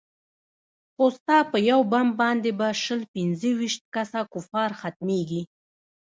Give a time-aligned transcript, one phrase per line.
[0.93, 5.41] خو ستا په يو بم باندې به شل پينځه ويشت كسه كفار ختميږي.